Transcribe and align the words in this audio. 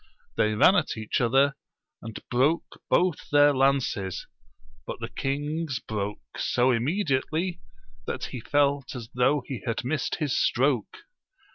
They 0.35 0.55
ran 0.55 0.75
at 0.75 0.97
each 0.97 1.21
other, 1.21 1.55
and 2.01 2.19
broke 2.31 2.81
both 2.89 3.29
their 3.29 3.53
lances; 3.53 4.25
but 4.87 4.99
the 4.99 5.09
king's 5.09 5.77
broke 5.77 6.39
so 6.39 6.69
immedi 6.69 7.21
ately, 7.21 7.59
that 8.07 8.23
he 8.23 8.39
felt 8.39 8.95
as 8.95 9.09
though 9.13 9.43
he 9.45 9.61
had 9.67 9.83
missed 9.85 10.15
his 10.15 10.35
stroke. 10.35 10.97